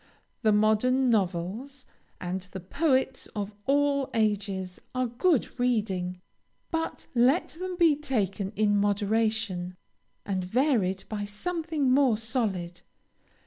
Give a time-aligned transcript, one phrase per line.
[0.41, 1.85] The modern novels,
[2.19, 6.19] and the poets of all ages, are good reading,
[6.71, 9.75] but let them be taken in moderation,
[10.25, 12.81] and varied by something more solid.